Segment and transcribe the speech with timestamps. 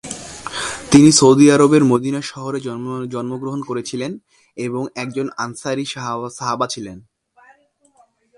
[0.91, 2.59] তিনি সৌদি আরবের মদিনা শহরে
[3.13, 4.11] জন্মগ্রহণ করেছিলেন
[4.57, 5.83] এবং একজন আনসারী
[6.37, 6.97] সাহাবা ছিলেন।